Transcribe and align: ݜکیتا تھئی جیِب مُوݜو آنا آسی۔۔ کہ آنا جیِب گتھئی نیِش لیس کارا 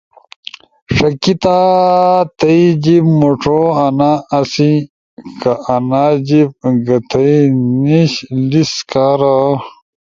ݜکیتا 0.95 1.57
تھئی 2.37 2.61
جیِب 2.83 3.05
مُوݜو 3.19 3.59
آنا 3.85 4.11
آسی۔۔ 4.37 4.71
کہ 5.41 5.51
آنا 5.73 6.03
جیِب 6.27 6.51
گتھئی 6.85 7.33
نیِش 7.83 8.13
لیس 8.49 8.73
کارا 8.91 9.35